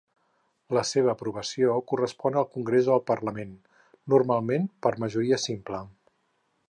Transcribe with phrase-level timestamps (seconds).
[0.75, 3.53] La seva aprovació correspon al Congrés o Parlament,
[4.15, 5.83] normalment per majoria simple.